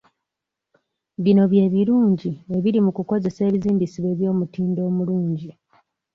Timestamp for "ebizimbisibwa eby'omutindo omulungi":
3.47-5.49